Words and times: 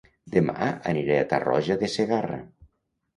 Dema 0.35 0.69
aniré 0.91 1.19
a 1.23 1.27
Tarroja 1.33 1.77
de 1.83 1.91
Segarra 1.97 2.41